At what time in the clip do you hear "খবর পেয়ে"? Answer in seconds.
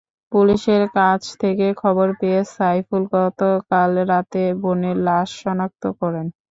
1.81-2.41